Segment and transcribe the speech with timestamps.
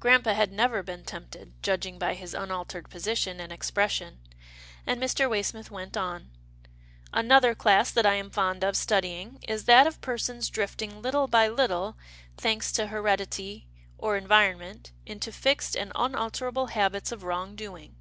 [0.00, 4.18] Grampa had never been tempted, judging by his unaltered position, and expression,
[4.84, 5.30] and Mr.
[5.30, 6.32] Way smith went on,"
[7.12, 11.46] Another class that I am fond of studying is that of persons drifting little by
[11.46, 11.96] little,
[12.36, 17.94] thanks to heredity or environment, into fixed and unalterable habits of wrong doing.